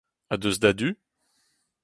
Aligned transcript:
Ha 0.29 0.35
deus 0.41 0.57
da 0.61 0.71
du? 0.79 0.89